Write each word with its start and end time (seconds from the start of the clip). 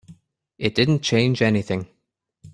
It 0.57 0.73
didn't 0.73 1.01
change 1.03 1.43
anything. 1.43 1.87